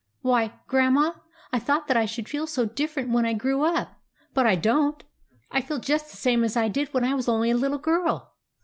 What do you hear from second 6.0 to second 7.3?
the same as I did when I was